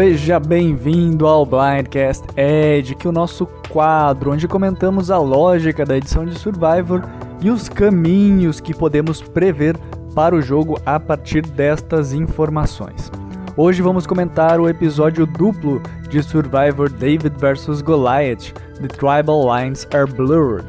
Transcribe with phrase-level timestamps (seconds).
[0.00, 5.94] Seja bem-vindo ao Blindcast Edge, que é o nosso quadro onde comentamos a lógica da
[5.94, 7.02] edição de Survivor
[7.42, 9.76] e os caminhos que podemos prever
[10.14, 13.12] para o jogo a partir destas informações.
[13.54, 20.10] Hoje vamos comentar o episódio duplo de Survivor David vs Goliath, The Tribal Lines Are
[20.10, 20.66] Blurred.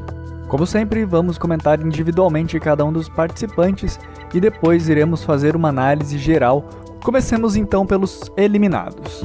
[0.49, 3.97] Como sempre, vamos comentar individualmente cada um dos participantes
[4.33, 6.65] e depois iremos fazer uma análise geral
[7.03, 9.23] Comecemos então pelos eliminados.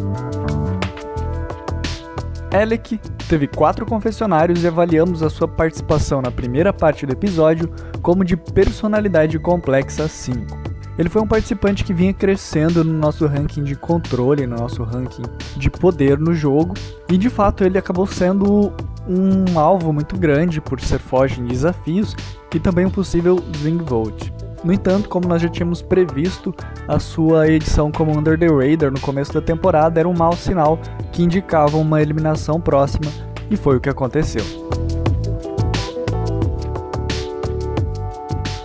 [2.52, 2.98] Alec
[3.28, 7.70] teve quatro confessionários e avaliamos a sua participação na primeira parte do episódio
[8.00, 10.76] como de personalidade complexa 5.
[10.98, 15.24] Ele foi um participante que vinha crescendo no nosso ranking de controle, no nosso ranking
[15.56, 16.72] de poder no jogo,
[17.10, 18.72] e de fato ele acabou sendo
[19.06, 22.16] um alvo muito grande por ser forte em desafios
[22.54, 24.32] e também um possível swing vote.
[24.64, 26.54] No entanto, como nós já tínhamos previsto,
[26.88, 30.78] a sua edição como Under the Radar no começo da temporada era um mau sinal
[31.12, 33.10] que indicava uma eliminação próxima,
[33.50, 34.42] e foi o que aconteceu.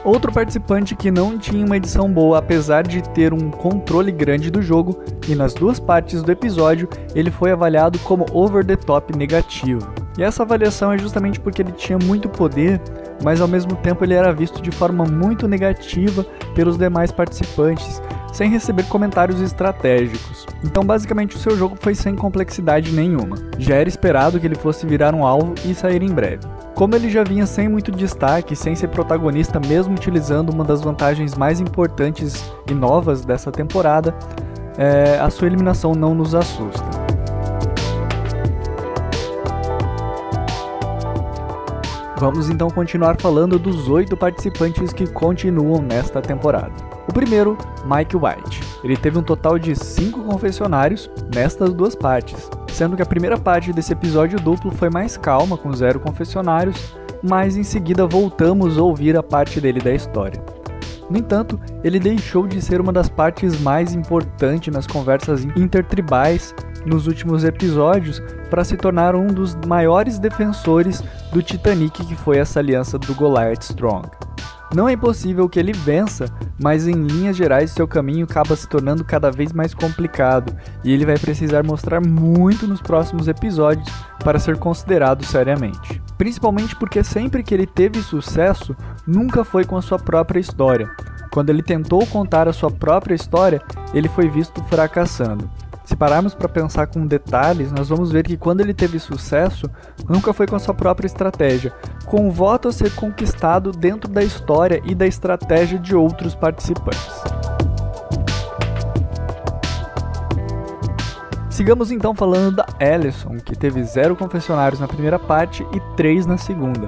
[0.04, 4.60] Outro participante que não tinha uma edição boa, apesar de ter um controle grande do
[4.60, 9.88] jogo, e nas duas partes do episódio ele foi avaliado como over the top negativo.
[10.18, 12.82] E essa avaliação é justamente porque ele tinha muito poder,
[13.24, 18.50] mas ao mesmo tempo ele era visto de forma muito negativa pelos demais participantes, sem
[18.50, 20.46] receber comentários estratégicos.
[20.64, 23.36] Então, basicamente, o seu jogo foi sem complexidade nenhuma.
[23.58, 26.48] Já era esperado que ele fosse virar um alvo e sair em breve.
[26.76, 31.36] Como ele já vinha sem muito destaque, sem ser protagonista, mesmo utilizando uma das vantagens
[31.36, 34.16] mais importantes e novas dessa temporada,
[34.78, 36.86] é, a sua eliminação não nos assusta.
[42.22, 46.72] Vamos então continuar falando dos oito participantes que continuam nesta temporada.
[47.10, 48.62] O primeiro, Mike White.
[48.84, 53.74] Ele teve um total de cinco confessionários nestas duas partes, sendo que a primeira parte
[53.74, 59.18] desse episódio duplo foi mais calma, com zero confessionários, mas em seguida voltamos a ouvir
[59.18, 60.40] a parte dele da história.
[61.10, 66.54] No entanto, ele deixou de ser uma das partes mais importantes nas conversas intertribais
[66.86, 72.60] nos últimos episódios para se tornar um dos maiores defensores do Titanic, que foi essa
[72.60, 74.10] aliança do Goliath Strong.
[74.74, 76.26] Não é impossível que ele vença,
[76.62, 81.06] mas em linhas gerais seu caminho acaba se tornando cada vez mais complicado e ele
[81.06, 83.88] vai precisar mostrar muito nos próximos episódios
[84.24, 86.02] para ser considerado seriamente.
[86.18, 88.74] Principalmente porque sempre que ele teve sucesso,
[89.06, 90.90] nunca foi com a sua própria história.
[91.34, 93.62] Quando ele tentou contar a sua própria história,
[93.94, 95.50] ele foi visto fracassando.
[95.92, 99.70] Se pararmos para pensar com detalhes, nós vamos ver que quando ele teve sucesso,
[100.08, 101.74] nunca foi com a sua própria estratégia,
[102.06, 107.12] com o voto a ser conquistado dentro da história e da estratégia de outros participantes.
[111.50, 116.38] Sigamos então falando da Alison, que teve zero confessionários na primeira parte e três na
[116.38, 116.88] segunda.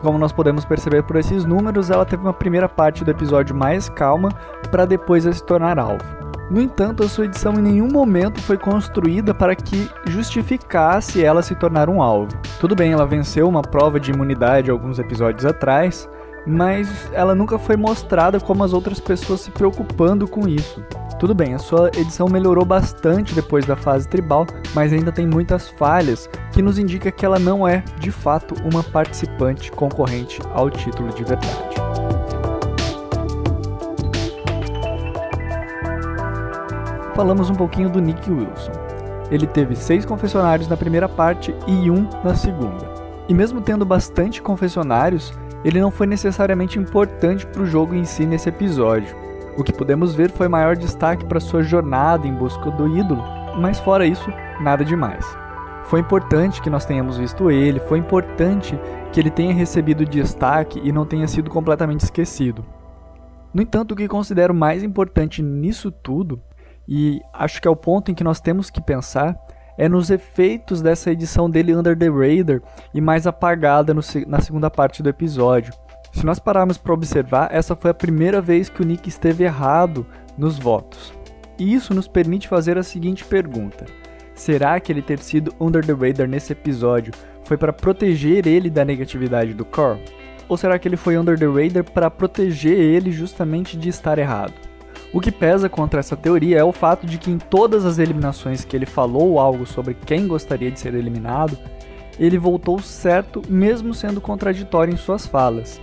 [0.00, 3.88] Como nós podemos perceber por esses números, ela teve uma primeira parte do episódio mais
[3.88, 4.28] calma
[4.70, 6.17] para depois se tornar alvo.
[6.50, 11.54] No entanto, a sua edição em nenhum momento foi construída para que justificasse ela se
[11.54, 12.38] tornar um alvo.
[12.58, 16.08] Tudo bem, ela venceu uma prova de imunidade alguns episódios atrás,
[16.46, 20.82] mas ela nunca foi mostrada como as outras pessoas se preocupando com isso.
[21.18, 25.68] Tudo bem, a sua edição melhorou bastante depois da fase tribal, mas ainda tem muitas
[25.68, 31.12] falhas que nos indica que ela não é, de fato, uma participante concorrente ao título
[31.12, 31.87] de verdade.
[37.18, 38.70] Falamos um pouquinho do Nick Wilson.
[39.28, 42.88] Ele teve seis confessionários na primeira parte e um na segunda.
[43.28, 45.32] E mesmo tendo bastante confessionários,
[45.64, 49.16] ele não foi necessariamente importante para o jogo em si nesse episódio.
[49.56, 53.24] O que podemos ver foi maior destaque para sua jornada em busca do ídolo,
[53.60, 55.26] mas fora isso, nada demais.
[55.86, 58.78] Foi importante que nós tenhamos visto ele, foi importante
[59.10, 62.64] que ele tenha recebido destaque e não tenha sido completamente esquecido.
[63.52, 66.40] No entanto, o que considero mais importante nisso tudo
[66.88, 69.38] e acho que é o ponto em que nós temos que pensar
[69.76, 72.62] é nos efeitos dessa edição dele Under the Radar
[72.94, 75.72] e mais apagada no, na segunda parte do episódio.
[76.12, 80.06] Se nós pararmos para observar, essa foi a primeira vez que o Nick esteve errado
[80.36, 81.12] nos votos.
[81.58, 83.84] E isso nos permite fazer a seguinte pergunta:
[84.34, 87.12] será que ele ter sido Under the Radar nesse episódio
[87.44, 90.02] foi para proteger ele da negatividade do Core?
[90.48, 94.67] Ou será que ele foi Under the Radar para proteger ele justamente de estar errado?
[95.12, 98.64] O que pesa contra essa teoria é o fato de que em todas as eliminações
[98.64, 101.56] que ele falou algo sobre quem gostaria de ser eliminado,
[102.18, 105.80] ele voltou certo mesmo sendo contraditório em suas falas.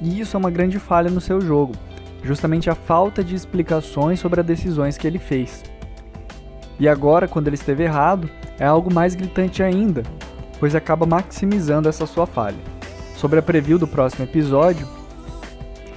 [0.00, 1.74] E isso é uma grande falha no seu jogo,
[2.22, 5.62] justamente a falta de explicações sobre as decisões que ele fez.
[6.78, 10.02] E agora, quando ele esteve errado, é algo mais gritante ainda,
[10.58, 12.56] pois acaba maximizando essa sua falha.
[13.14, 14.86] Sobre a preview do próximo episódio,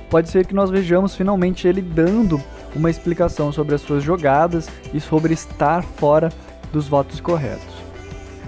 [0.09, 2.41] pode ser que nós vejamos finalmente ele dando
[2.75, 6.31] uma explicação sobre as suas jogadas e sobre estar fora
[6.71, 7.79] dos votos corretos.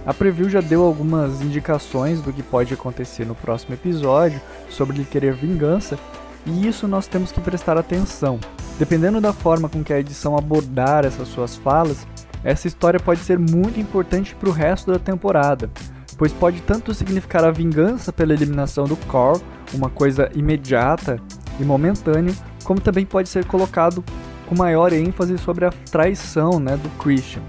[0.05, 5.05] A preview já deu algumas indicações do que pode acontecer no próximo episódio sobre ele
[5.05, 5.97] querer vingança,
[6.45, 8.39] e isso nós temos que prestar atenção.
[8.79, 12.07] Dependendo da forma com que a edição abordar essas suas falas,
[12.43, 15.69] essa história pode ser muito importante para o resto da temporada,
[16.17, 19.39] pois pode tanto significar a vingança pela eliminação do Core,
[19.71, 21.21] uma coisa imediata
[21.61, 24.03] e momentânea, como também pode ser colocado
[24.47, 27.41] com maior ênfase sobre a traição né, do Christian.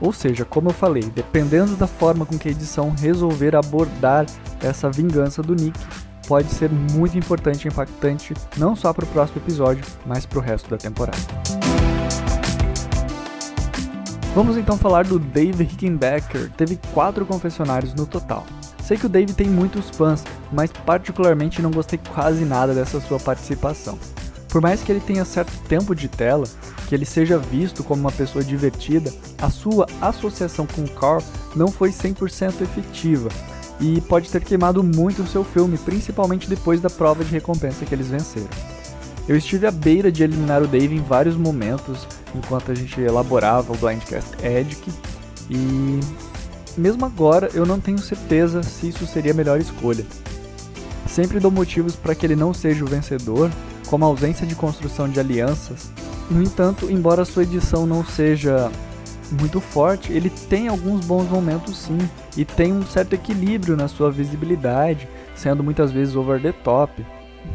[0.00, 4.24] Ou seja, como eu falei, dependendo da forma com que a edição resolver abordar
[4.62, 5.78] essa vingança do Nick,
[6.26, 10.42] pode ser muito importante e impactante não só para o próximo episódio, mas para o
[10.42, 11.18] resto da temporada.
[14.34, 16.50] Vamos então falar do Dave Rickenbacker.
[16.56, 18.46] Teve quatro confessionários no total.
[18.90, 23.20] Sei que o Dave tem muitos fãs, mas particularmente não gostei quase nada dessa sua
[23.20, 23.96] participação.
[24.48, 26.44] Por mais que ele tenha certo tempo de tela,
[26.88, 31.22] que ele seja visto como uma pessoa divertida, a sua associação com Carl
[31.54, 33.28] não foi 100% efetiva
[33.78, 37.94] e pode ter queimado muito o seu filme, principalmente depois da prova de recompensa que
[37.94, 38.48] eles venceram.
[39.28, 43.72] Eu estive à beira de eliminar o Dave em vários momentos enquanto a gente elaborava
[43.72, 44.90] o Blindcast Edic
[45.48, 46.00] e
[46.76, 50.04] mesmo agora eu não tenho certeza se isso seria a melhor escolha.
[51.06, 53.50] Sempre dou motivos para que ele não seja o vencedor,
[53.88, 55.90] como a ausência de construção de alianças
[56.30, 58.70] no entanto, embora sua edição não seja
[59.32, 61.98] muito forte, ele tem alguns bons momentos sim,
[62.36, 67.04] e tem um certo equilíbrio na sua visibilidade, sendo muitas vezes over the top.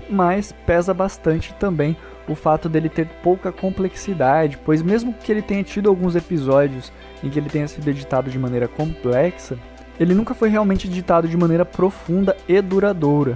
[0.09, 1.95] Mas pesa bastante também
[2.27, 6.91] o fato dele ter pouca complexidade, pois mesmo que ele tenha tido alguns episódios
[7.23, 9.57] em que ele tenha sido editado de maneira complexa,
[9.99, 13.35] ele nunca foi realmente editado de maneira profunda e duradoura.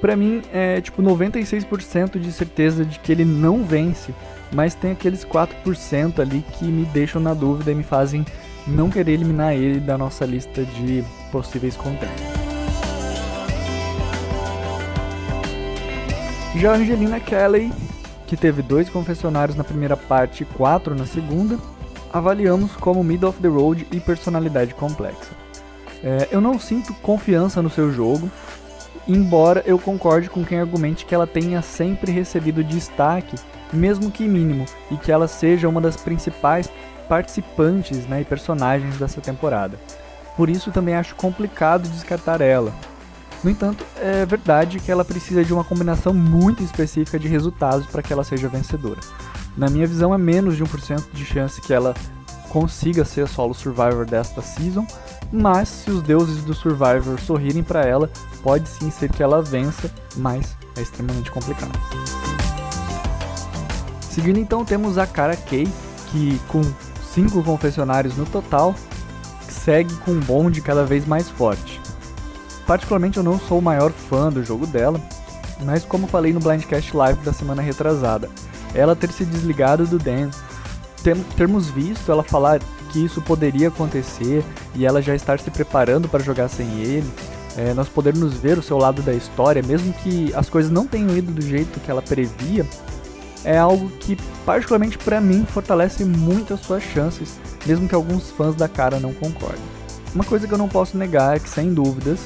[0.00, 4.12] Para mim é tipo 96% de certeza de que ele não vence,
[4.52, 8.26] mas tem aqueles 4% ali que me deixam na dúvida e me fazem
[8.66, 12.42] não querer eliminar ele da nossa lista de possíveis contenders.
[16.56, 17.72] Já Angelina Kelly,
[18.32, 21.58] que teve dois confessionários na primeira parte e quatro na segunda,
[22.10, 25.32] avaliamos como middle of the road e personalidade complexa.
[26.02, 28.30] É, eu não sinto confiança no seu jogo,
[29.06, 33.36] embora eu concorde com quem argumente que ela tenha sempre recebido destaque
[33.70, 36.70] mesmo que mínimo, e que ela seja uma das principais
[37.10, 39.78] participantes né, e personagens dessa temporada.
[40.38, 42.72] Por isso também acho complicado descartar ela.
[43.42, 48.02] No entanto, é verdade que ela precisa de uma combinação muito específica de resultados para
[48.02, 49.00] que ela seja vencedora.
[49.56, 51.94] Na minha visão, é menos de 1% de chance que ela
[52.48, 54.86] consiga ser a solo survivor desta season,
[55.32, 58.10] mas se os deuses do survivor sorrirem para ela,
[58.42, 61.72] pode sim ser que ela vença, mas é extremamente complicado.
[64.02, 65.66] Seguindo então temos a Cara Kay,
[66.10, 66.60] que com
[67.12, 68.74] cinco confessionários no total,
[69.48, 71.81] segue com um bonde cada vez mais forte.
[72.72, 74.98] Particularmente eu não sou o maior fã do jogo dela,
[75.62, 78.30] mas como falei no Blindcast Live da semana retrasada,
[78.74, 80.30] ela ter se desligado do Dan,
[81.02, 82.60] ter, termos visto ela falar
[82.90, 84.42] que isso poderia acontecer
[84.74, 87.12] e ela já estar se preparando para jogar sem ele,
[87.58, 91.14] é, nós podermos ver o seu lado da história, mesmo que as coisas não tenham
[91.14, 92.66] ido do jeito que ela previa,
[93.44, 98.54] é algo que, particularmente para mim, fortalece muito as suas chances, mesmo que alguns fãs
[98.54, 99.60] da cara não concordem.
[100.14, 102.20] Uma coisa que eu não posso negar é que, sem dúvidas,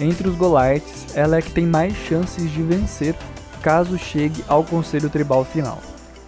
[0.00, 3.14] entre os Golites, ela é que tem mais chances de vencer
[3.62, 5.78] caso chegue ao Conselho Tribal final.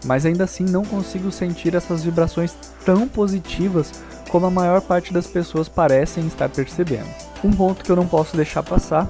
[0.05, 3.93] Mas ainda assim não consigo sentir essas vibrações tão positivas
[4.29, 7.09] como a maior parte das pessoas parecem estar percebendo.
[7.43, 9.09] Um ponto que eu não posso deixar passar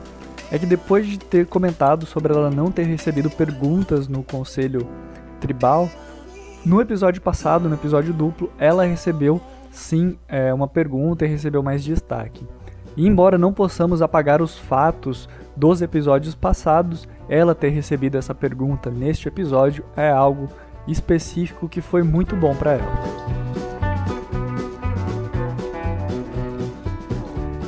[0.50, 4.86] é que depois de ter comentado sobre ela não ter recebido perguntas no Conselho
[5.40, 5.88] tribal.
[6.64, 9.40] No episódio passado, no episódio duplo, ela recebeu
[9.70, 12.46] sim é, uma pergunta e recebeu mais destaque.
[12.96, 18.90] E embora não possamos apagar os fatos dos episódios passados, ela ter recebido essa pergunta
[18.90, 20.48] neste episódio é algo
[20.86, 23.02] específico que foi muito bom para ela.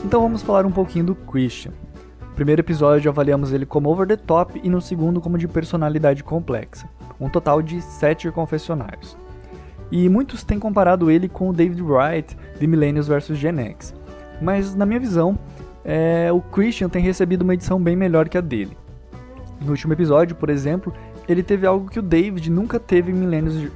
[0.04, 1.72] Então vamos falar um pouquinho do Christian.
[2.20, 6.22] No primeiro episódio avaliamos ele como over the top e no segundo como de personalidade
[6.22, 6.88] complexa
[7.20, 9.16] um total de sete confessionários.
[9.90, 13.94] E muitos têm comparado ele com o David Wright de Millennials vs Gen X.
[14.40, 15.38] Mas na minha visão,
[15.84, 18.76] é, o Christian tem recebido uma edição bem melhor que a dele.
[19.60, 20.92] No último episódio, por exemplo,
[21.28, 23.70] ele teve algo que o David nunca teve em Millennials,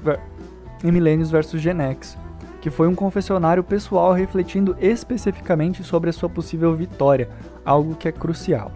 [0.85, 2.19] em vs Gen X.
[2.61, 7.29] que foi um confessionário pessoal refletindo especificamente sobre a sua possível vitória,
[7.65, 8.73] algo que é crucial.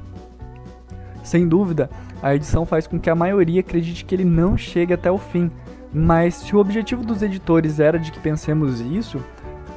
[1.23, 1.91] Sem dúvida,
[2.23, 5.51] a edição faz com que a maioria acredite que ele não chegue até o fim,
[5.93, 9.23] mas se o objetivo dos editores era de que pensemos isso,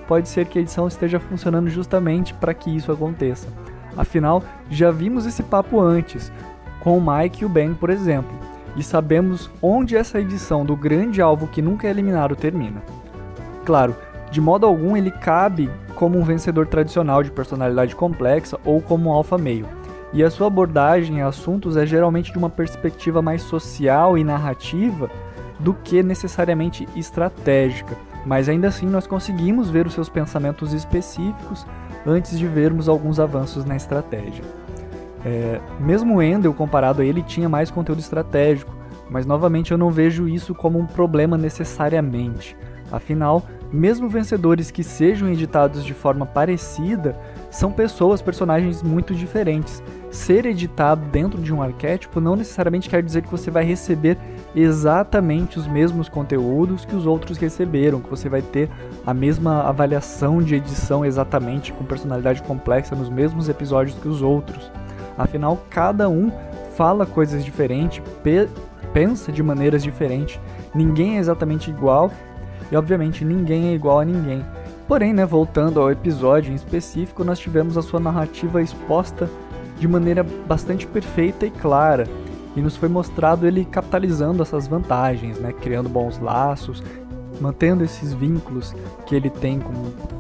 [0.08, 3.48] pode ser que a edição esteja funcionando justamente para que isso aconteça.
[3.98, 6.32] Afinal, já vimos esse papo antes,
[6.82, 8.32] com o Mike e o Ben, por exemplo,
[8.76, 12.84] e sabemos onde essa edição do grande alvo que nunca é eliminado termina.
[13.66, 13.96] Claro,
[14.30, 19.14] de modo algum ele cabe como um vencedor tradicional de personalidade complexa ou como um
[19.14, 19.66] alfa meio,
[20.14, 25.10] e a sua abordagem a assuntos é geralmente de uma perspectiva mais social e narrativa
[25.60, 31.66] do que necessariamente estratégica, mas ainda assim nós conseguimos ver os seus pensamentos específicos
[32.06, 34.44] antes de vermos alguns avanços na estratégia.
[35.26, 38.74] É, mesmo o Endel, comparado a ele, tinha mais conteúdo estratégico,
[39.10, 42.56] mas novamente eu não vejo isso como um problema necessariamente.
[42.92, 47.18] Afinal, mesmo vencedores que sejam editados de forma parecida,
[47.50, 49.84] são pessoas, personagens muito diferentes.
[50.12, 54.18] Ser editado dentro de um arquétipo não necessariamente quer dizer que você vai receber
[54.56, 58.70] exatamente os mesmos conteúdos que os outros receberam, que você vai ter
[59.06, 64.72] a mesma avaliação de edição exatamente com personalidade complexa nos mesmos episódios que os outros.
[65.18, 66.32] Afinal, cada um
[66.76, 68.48] fala coisas diferentes, pe
[68.94, 70.40] pensa de maneiras diferentes,
[70.74, 72.10] ninguém é exatamente igual
[72.72, 74.46] e, obviamente, ninguém é igual a ninguém.
[74.88, 79.30] Porém, né, voltando ao episódio em específico, nós tivemos a sua narrativa exposta
[79.78, 82.08] de maneira bastante perfeita e clara,
[82.56, 86.82] e nos foi mostrado ele capitalizando essas vantagens, né, criando bons laços,
[87.42, 88.74] mantendo esses vínculos
[89.06, 89.74] que ele tem com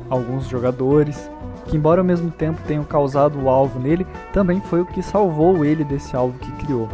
[0.10, 1.30] alguns jogadores,
[1.65, 5.63] que embora ao mesmo tempo tenham causado o alvo nele, também foi o que salvou
[5.63, 6.89] ele desse alvo que criou.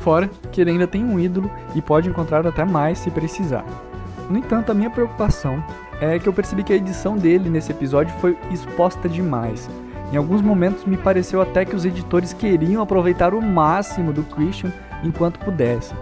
[0.00, 3.64] Fora que ele ainda tem um ídolo e pode encontrar até mais se precisar.
[4.30, 5.62] No entanto, a minha preocupação
[6.00, 9.68] é que eu percebi que a edição dele nesse episódio foi exposta demais.
[10.10, 14.72] Em alguns momentos me pareceu até que os editores queriam aproveitar o máximo do Christian
[15.04, 15.96] enquanto pudessem.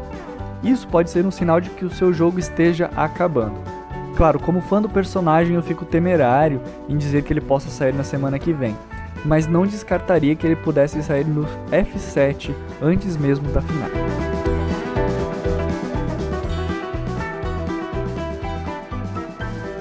[0.63, 3.57] Isso pode ser um sinal de que o seu jogo esteja acabando.
[4.17, 8.05] Claro, como fã do personagem, eu fico temerário em dizer que ele possa sair na
[8.05, 8.75] semana que vem,
[9.25, 13.91] mas não descartaria que ele pudesse sair no F7 antes mesmo da final.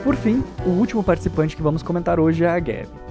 [0.03, 3.04] Por fim, o último participante que vamos comentar hoje é a Gabi.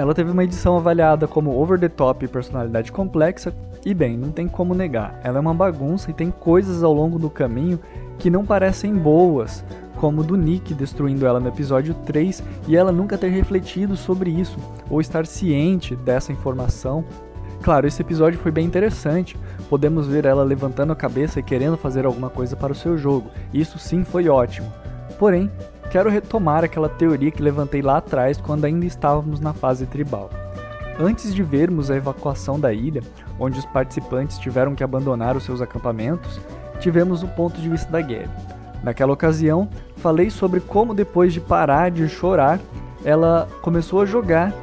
[0.00, 3.52] Ela teve uma edição avaliada como over the top e personalidade complexa,
[3.84, 7.18] e bem, não tem como negar, ela é uma bagunça e tem coisas ao longo
[7.18, 7.78] do caminho
[8.18, 9.62] que não parecem boas,
[9.96, 14.58] como do Nick destruindo ela no episódio 3 e ela nunca ter refletido sobre isso
[14.88, 17.04] ou estar ciente dessa informação.
[17.60, 19.36] Claro, esse episódio foi bem interessante.
[19.68, 23.30] Podemos ver ela levantando a cabeça e querendo fazer alguma coisa para o seu jogo.
[23.52, 24.72] Isso sim foi ótimo.
[25.18, 25.50] Porém,
[25.90, 30.30] quero retomar aquela teoria que levantei lá atrás quando ainda estávamos na fase tribal.
[30.98, 33.02] Antes de vermos a evacuação da ilha,
[33.38, 36.40] onde os participantes tiveram que abandonar os seus acampamentos,
[36.78, 38.28] tivemos o ponto de vista da Gabi.
[38.82, 42.60] Naquela ocasião, falei sobre como depois de parar de chorar,
[43.04, 44.54] ela começou a jogar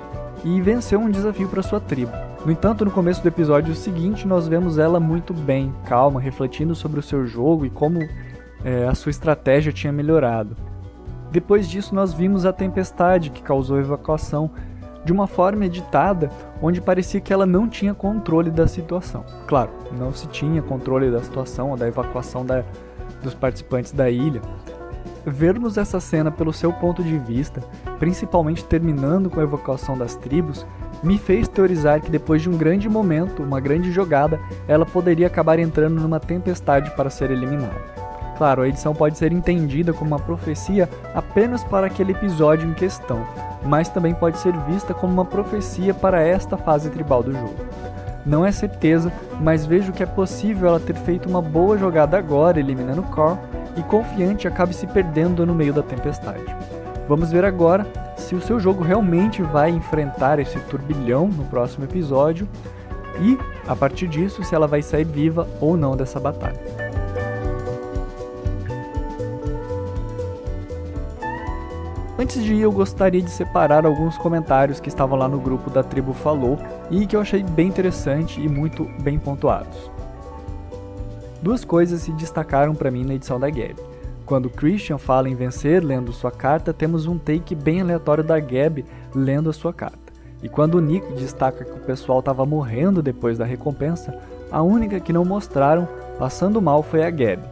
[0.46, 2.12] e venceu um desafio para sua tribo.
[2.46, 7.00] No entanto, no começo do episódio seguinte, nós vemos ela muito bem, calma, refletindo sobre
[7.00, 8.00] o seu jogo e como
[8.64, 10.56] é, a sua estratégia tinha melhorado.
[11.32, 14.52] Depois disso, nós vimos a tempestade que causou a evacuação
[15.04, 16.30] de uma forma editada
[16.62, 19.24] onde parecia que ela não tinha controle da situação.
[19.48, 22.64] Claro, não se tinha controle da situação ou da evacuação da,
[23.24, 24.42] dos participantes da ilha,
[25.26, 27.62] vermos essa cena pelo seu ponto de vista,
[28.00, 30.66] principalmente terminando com a evocação das tribos,
[31.04, 35.60] me fez teorizar que depois de um grande momento, uma grande jogada, ela poderia acabar
[35.60, 37.97] entrando numa tempestade para ser eliminada.
[38.38, 43.26] Claro, a edição pode ser entendida como uma profecia apenas para aquele episódio em questão,
[43.66, 47.56] mas também pode ser vista como uma profecia para esta fase tribal do jogo.
[48.24, 52.60] Não é certeza, mas vejo que é possível ela ter feito uma boa jogada agora,
[52.60, 53.40] eliminando Core,
[53.76, 56.44] e confiante acabe se perdendo no meio da tempestade.
[57.08, 62.48] Vamos ver agora se o seu jogo realmente vai enfrentar esse turbilhão no próximo episódio
[63.20, 66.87] e, a partir disso, se ela vai sair viva ou não dessa batalha.
[72.20, 75.84] Antes de ir, eu gostaria de separar alguns comentários que estavam lá no grupo da
[75.84, 76.58] Tribo Falou
[76.90, 79.92] e que eu achei bem interessante e muito bem pontuados.
[81.44, 83.76] Duas coisas se destacaram para mim na edição da Gab.
[84.26, 88.84] Quando Christian fala em vencer lendo sua carta, temos um take bem aleatório da Gab
[89.14, 90.12] lendo a sua carta.
[90.42, 94.18] E quando o Nick destaca que o pessoal estava morrendo depois da recompensa,
[94.52, 97.44] a única que não mostraram passando mal foi a Gab.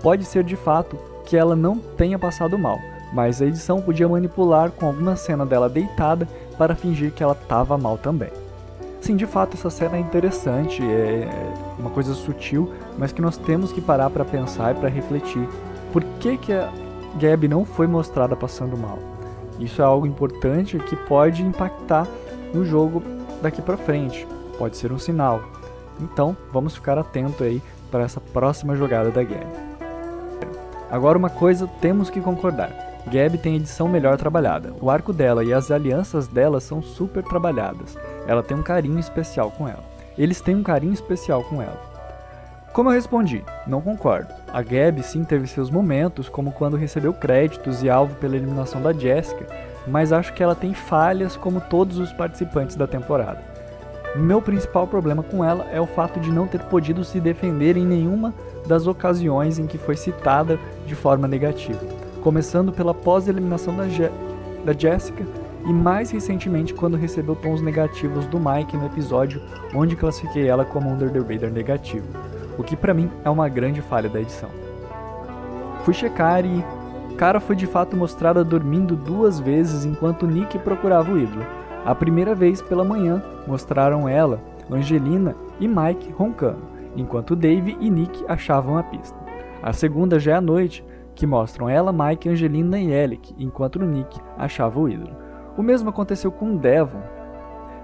[0.00, 2.78] Pode ser de fato que ela não tenha passado mal,
[3.14, 6.28] mas a edição podia manipular com alguma cena dela deitada
[6.58, 8.30] para fingir que ela estava mal também.
[9.00, 11.28] Sim, de fato, essa cena é interessante, é
[11.78, 15.46] uma coisa sutil, mas que nós temos que parar para pensar e para refletir.
[15.92, 16.72] Por que, que a
[17.20, 18.98] Gabi não foi mostrada passando mal?
[19.60, 22.08] Isso é algo importante que pode impactar
[22.52, 23.02] no jogo
[23.40, 24.26] daqui para frente.
[24.58, 25.40] Pode ser um sinal.
[26.00, 29.46] Então, vamos ficar atento aí para essa próxima jogada da Gabi.
[30.90, 32.93] Agora uma coisa temos que concordar.
[33.06, 34.72] Gabi tem edição melhor trabalhada.
[34.80, 37.96] O arco dela e as alianças dela são super trabalhadas.
[38.26, 39.84] Ela tem um carinho especial com ela.
[40.16, 41.78] Eles têm um carinho especial com ela.
[42.72, 44.32] Como eu respondi, não concordo.
[44.52, 48.92] A Gabi sim teve seus momentos, como quando recebeu créditos e alvo pela eliminação da
[48.92, 49.46] Jessica,
[49.86, 53.40] mas acho que ela tem falhas como todos os participantes da temporada.
[54.16, 57.84] Meu principal problema com ela é o fato de não ter podido se defender em
[57.84, 58.32] nenhuma
[58.66, 64.10] das ocasiões em que foi citada de forma negativa começando pela pós-eliminação da, Je
[64.64, 65.24] da Jessica
[65.64, 69.40] e mais recentemente quando recebeu tons negativos do Mike no episódio
[69.72, 72.06] onde classifiquei ela como Under the Radar negativo,
[72.58, 74.48] o que para mim é uma grande falha da edição.
[75.84, 76.64] Fui checar e
[77.16, 81.46] Cara foi de fato mostrada dormindo duas vezes enquanto Nick procurava o ídolo.
[81.84, 86.62] A primeira vez pela manhã mostraram ela, Angelina e Mike roncando,
[86.96, 89.16] enquanto Dave e Nick achavam a pista.
[89.62, 90.84] A segunda já é à noite,
[91.14, 95.16] que mostram ela, Mike, Angelina e Alec, enquanto Nick achava o ídolo.
[95.56, 97.02] O mesmo aconteceu com Devon,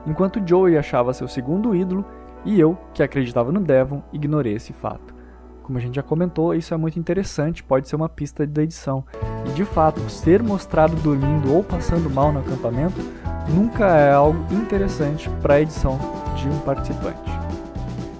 [0.06, 2.04] enquanto Joey achava seu segundo ídolo
[2.44, 5.14] e eu, que acreditava no Devon, ignorei esse fato.
[5.62, 9.04] Como a gente já comentou, isso é muito interessante, pode ser uma pista da edição.
[9.46, 13.00] E de fato, ser mostrado dormindo ou passando mal no acampamento
[13.48, 15.96] nunca é algo interessante para a edição
[16.34, 17.30] de um participante.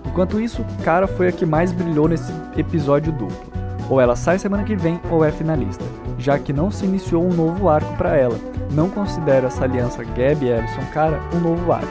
[0.07, 3.50] Enquanto isso, Cara foi a que mais brilhou nesse episódio duplo.
[3.91, 5.85] Ou ela sai semana que vem ou é finalista,
[6.17, 8.39] já que não se iniciou um novo arco para ela.
[8.71, 11.89] Não considero essa aliança Gabi Ellison cara um novo arco.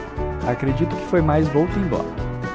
[0.48, 2.08] Acredito que foi mais volta embora.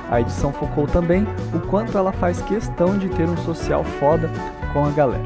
[0.09, 4.31] A edição focou também o quanto ela faz questão de ter um social foda
[4.73, 5.23] com a galera.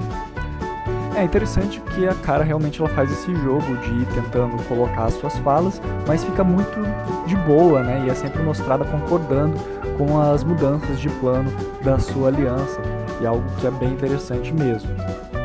[1.15, 5.13] É interessante que a cara realmente ela faz esse jogo de ir tentando colocar as
[5.13, 6.79] suas falas, mas fica muito
[7.25, 8.03] de boa, né?
[8.05, 9.57] E é sempre mostrada concordando
[9.97, 11.51] com as mudanças de plano
[11.83, 12.79] da sua aliança
[13.21, 14.89] e algo que é bem interessante mesmo.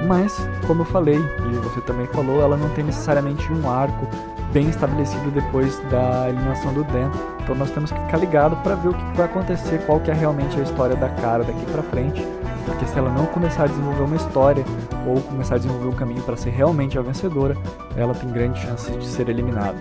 [0.07, 4.07] Mas, como eu falei, e você também falou, ela não tem necessariamente um arco
[4.53, 7.11] bem estabelecido depois da eliminação do Dan.
[7.43, 10.15] Então nós temos que ficar ligado para ver o que vai acontecer, qual que é
[10.15, 12.25] realmente a história da cara daqui para frente.
[12.65, 14.65] Porque se ela não começar a desenvolver uma história
[15.07, 17.57] ou começar a desenvolver um caminho para ser realmente a vencedora,
[17.97, 19.77] ela tem grandes chances de ser eliminada.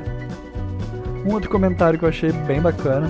[1.25, 3.10] Um outro comentário que eu achei bem bacana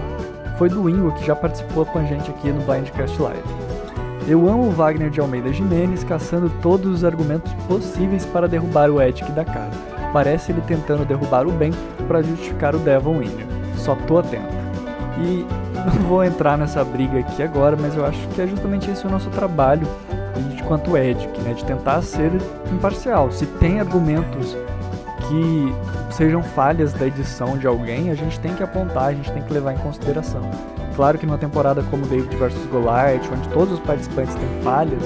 [0.60, 3.63] foi do Ingo, que já participou com a gente aqui no Blindcast Live.
[4.28, 9.02] Eu amo o Wagner de Almeida Jimenez caçando todos os argumentos possíveis para derrubar o
[9.02, 9.72] Edic da cara.
[10.12, 11.72] Parece ele tentando derrubar o bem
[12.08, 13.46] para justificar o Devon Winner.
[13.76, 14.54] Só tô atento.
[15.20, 19.06] E não vou entrar nessa briga aqui agora, mas eu acho que é justamente esse
[19.06, 19.88] o nosso trabalho
[20.64, 21.54] quanto Edic, né?
[21.54, 22.32] De tentar ser
[22.72, 23.32] imparcial.
[23.32, 24.58] Se tem argumentos
[25.28, 29.42] que sejam falhas da edição de alguém, a gente tem que apontar, a gente tem
[29.42, 30.42] que levar em consideração.
[30.96, 35.02] Claro que numa temporada como David vs Goliath, onde todos os participantes têm falhas,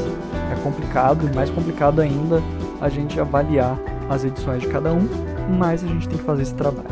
[0.52, 2.41] é complicado e mais complicado ainda
[2.82, 3.78] a gente avaliar
[4.10, 5.08] as edições de cada um,
[5.58, 6.88] mas a gente tem que fazer esse trabalho.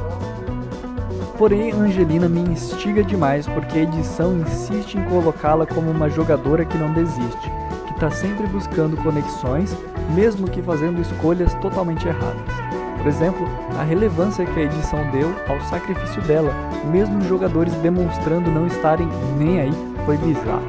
[1.38, 6.78] Porém, Angelina me instiga demais porque a edição insiste em colocá-la como uma jogadora que
[6.78, 7.52] não desiste,
[7.88, 9.76] que está sempre buscando conexões,
[10.16, 12.65] mesmo que fazendo escolhas totalmente erradas.
[13.06, 13.48] Por exemplo,
[13.80, 16.52] a relevância que a edição deu ao sacrifício dela,
[16.92, 19.72] mesmo os jogadores demonstrando não estarem nem aí,
[20.08, 20.68] foi bizarro.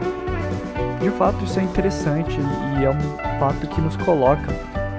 [1.01, 2.39] De fato, isso é interessante
[2.79, 4.53] e é um fato que nos coloca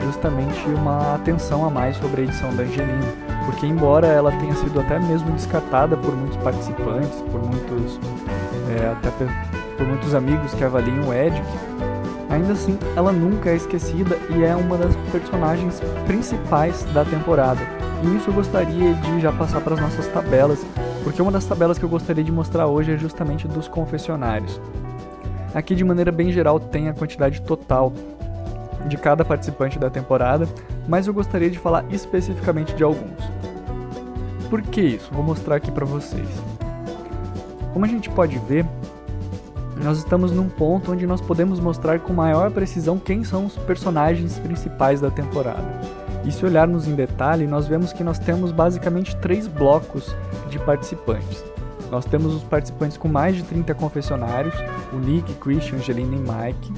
[0.03, 3.05] justamente uma atenção a mais sobre a edição da Angelina,
[3.45, 7.99] porque embora ela tenha sido até mesmo descartada por muitos participantes, por muitos
[8.67, 9.11] é, até
[9.77, 11.45] por muitos amigos que avaliam o Edic,
[12.29, 17.61] Ainda assim, ela nunca é esquecida e é uma das personagens principais da temporada.
[18.03, 20.65] E isso eu gostaria de já passar para as nossas tabelas,
[21.03, 24.59] porque uma das tabelas que eu gostaria de mostrar hoje é justamente dos confessionários.
[25.53, 27.93] Aqui, de maneira bem geral, tem a quantidade total
[28.87, 30.47] de cada participante da temporada,
[30.87, 33.23] mas eu gostaria de falar especificamente de alguns.
[34.49, 35.09] Por que isso?
[35.11, 36.27] Vou mostrar aqui para vocês.
[37.73, 38.65] Como a gente pode ver,
[39.87, 44.37] nós estamos num ponto onde nós podemos mostrar com maior precisão quem são os personagens
[44.37, 45.63] principais da temporada.
[46.25, 50.13] E se olharmos em detalhe, nós vemos que nós temos basicamente três blocos
[50.49, 51.41] de participantes.
[51.89, 54.53] Nós temos os participantes com mais de 30 confessionários,
[54.91, 56.73] o Nick, Christian, Angelina e Mike.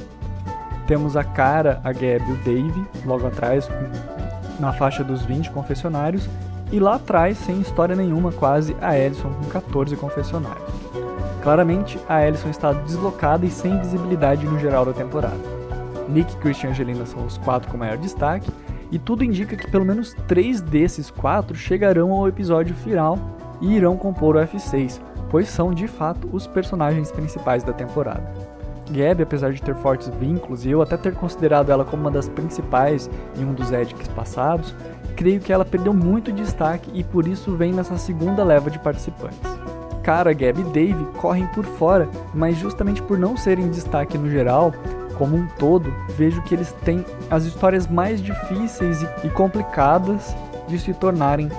[0.86, 3.67] Temos a Cara, a Gab e o Dave, logo atrás,
[4.60, 6.30] na faixa dos 20 confessionários,
[6.72, 11.09] e lá atrás, sem história nenhuma, quase, a Ellison com 14 confessionários.
[11.41, 15.38] Claramente, a Ellison está deslocada e sem visibilidade no geral da temporada.
[16.08, 18.52] Nick, Christian e Angelina são os quatro com maior destaque,
[18.91, 23.17] e tudo indica que pelo menos três desses quatro chegarão ao episódio final
[23.62, 24.99] e irão compor o F6,
[25.30, 28.34] pois são de fato os personagens principais da temporada.
[28.89, 32.28] Gabi, apesar de ter fortes vínculos e eu até ter considerado ela como uma das
[32.28, 34.73] principais em um dos Edicts passados,
[35.15, 39.59] creio que ela perdeu muito destaque e por isso vem nessa segunda leva de participantes.
[40.03, 44.73] Cara, Gabi e Dave correm por fora, mas justamente por não serem destaque no geral,
[45.17, 50.35] como um todo, vejo que eles têm as histórias mais difíceis e complicadas
[50.67, 51.49] de se tornarem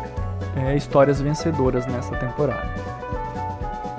[0.57, 2.71] é, histórias vencedoras nessa temporada.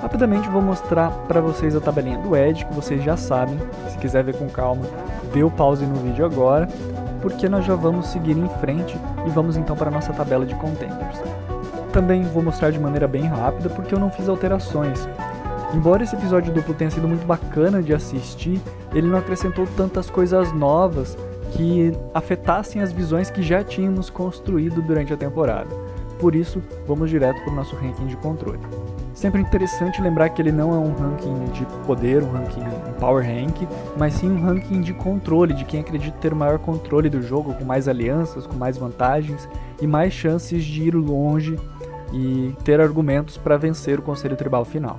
[0.00, 3.56] Rapidamente vou mostrar para vocês a tabelinha do Ed, que vocês já sabem.
[3.88, 4.84] Se quiser ver com calma,
[5.32, 6.68] dê o pause no vídeo agora,
[7.20, 10.56] porque nós já vamos seguir em frente e vamos então para a nossa tabela de
[10.56, 11.22] contenders.
[11.92, 15.06] Também vou mostrar de maneira bem rápida porque eu não fiz alterações.
[15.74, 18.60] Embora esse episódio duplo tenha sido muito bacana de assistir,
[18.94, 21.16] ele não acrescentou tantas coisas novas
[21.52, 25.68] que afetassem as visões que já tínhamos construído durante a temporada.
[26.18, 28.60] Por isso, vamos direto para o nosso ranking de controle.
[29.12, 33.24] Sempre interessante lembrar que ele não é um ranking de poder, um ranking um power
[33.24, 37.20] rank, mas sim um ranking de controle, de quem acredita ter o maior controle do
[37.20, 39.48] jogo, com mais alianças, com mais vantagens
[39.80, 41.58] e mais chances de ir longe
[42.12, 44.98] e ter argumentos para vencer o conselho tribal final.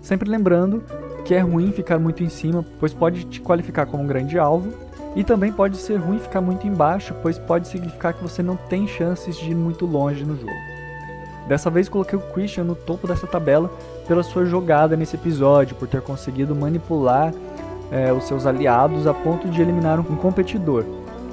[0.00, 0.82] Sempre lembrando
[1.24, 4.72] que é ruim ficar muito em cima, pois pode te qualificar como um grande alvo,
[5.16, 8.86] e também pode ser ruim ficar muito embaixo, pois pode significar que você não tem
[8.86, 10.52] chances de ir muito longe no jogo.
[11.46, 13.70] Dessa vez coloquei o Christian no topo dessa tabela
[14.08, 17.32] pela sua jogada nesse episódio, por ter conseguido manipular
[17.90, 20.84] é, os seus aliados a ponto de eliminar um competidor,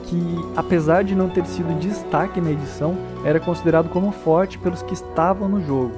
[0.03, 0.19] que
[0.55, 5.47] apesar de não ter sido destaque na edição, era considerado como forte pelos que estavam
[5.47, 5.93] no jogo.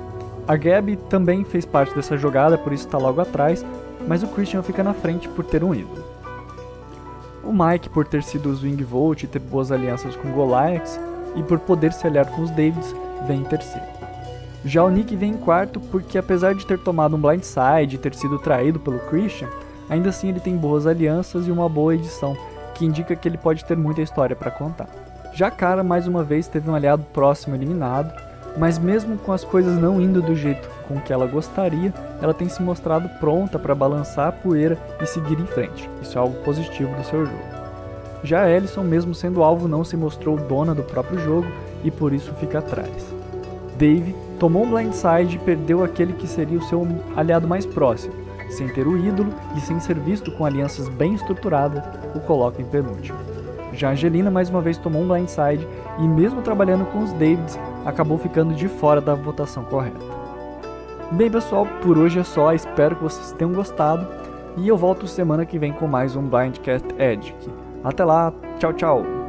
[0.47, 3.65] A Gabi também fez parte dessa jogada, por isso está logo atrás,
[4.07, 6.03] mas o Christian fica na frente por ter um ídolo.
[7.43, 10.99] O Mike por ter sido o Swing Volt e ter boas alianças com Goliaths,
[11.35, 12.95] e por poder se aliar com os Davids,
[13.27, 13.85] vem em terceiro.
[14.65, 18.13] Já o Nick vem em quarto porque apesar de ter tomado um blindside e ter
[18.15, 19.49] sido traído pelo Christian,
[19.89, 22.37] ainda assim ele tem boas alianças e uma boa edição,
[22.73, 24.87] que indica que ele pode ter muita história para contar.
[25.33, 28.13] Já Cara mais uma vez teve um aliado próximo eliminado,
[28.57, 32.47] mas mesmo com as coisas não indo do jeito com que ela gostaria, ela tem
[32.47, 35.89] se mostrado pronta para balançar a poeira e seguir em frente.
[36.01, 37.63] Isso é algo positivo do seu jogo.
[38.23, 41.47] Já Ellison, mesmo sendo alvo, não se mostrou dona do próprio jogo
[41.83, 43.13] e por isso fica atrás.
[43.77, 48.22] Dave tomou um blindside e perdeu aquele que seria o seu aliado mais próximo.
[48.53, 52.65] Sem ter o ídolo e sem ser visto com alianças bem estruturadas, o coloca em
[52.65, 53.17] penúltimo.
[53.73, 58.19] Já Angelina mais uma vez tomou um blindside e, mesmo trabalhando com os Davids, acabou
[58.19, 59.97] ficando de fora da votação correta.
[61.11, 62.53] Bem, pessoal, por hoje é só.
[62.53, 64.07] Espero que vocês tenham gostado
[64.55, 67.35] e eu volto semana que vem com mais um Blindcast Edge.
[67.83, 69.22] Até lá, tchau, tchau!